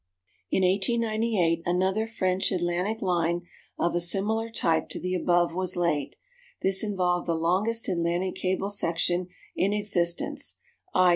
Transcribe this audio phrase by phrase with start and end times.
[0.49, 3.43] In 1898 another French Atlantic line
[3.77, 6.15] of a similar type to the above was laid.
[6.63, 10.57] This involved the longest Atlantic cable section in existence,
[10.95, 11.09] i.